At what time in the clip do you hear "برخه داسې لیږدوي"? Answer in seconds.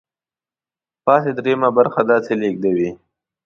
1.77-2.89